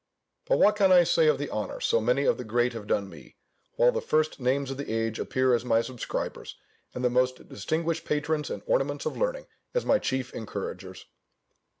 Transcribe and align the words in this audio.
But 0.47 0.57
what 0.57 0.75
can 0.77 0.91
I 0.91 1.03
say 1.03 1.27
of 1.27 1.37
the 1.37 1.51
honour 1.51 1.79
so 1.79 2.01
many 2.01 2.23
of 2.23 2.37
the 2.39 2.43
great 2.43 2.73
have 2.73 2.87
done 2.87 3.07
me; 3.07 3.35
while 3.75 3.91
the 3.91 4.01
first 4.01 4.39
names 4.39 4.71
of 4.71 4.77
the 4.77 4.91
age 4.91 5.19
appear 5.19 5.53
as 5.53 5.63
my 5.63 5.81
subscribers, 5.81 6.57
and 6.95 7.03
the 7.05 7.09
most 7.11 7.47
distinguished 7.47 8.03
patrons 8.03 8.49
and 8.49 8.63
ornaments 8.65 9.05
of 9.05 9.15
learning 9.15 9.45
as 9.75 9.85
my 9.85 9.99
chief 9.99 10.33
encouragers? 10.33 11.05